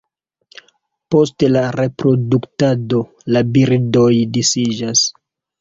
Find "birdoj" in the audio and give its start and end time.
3.59-4.11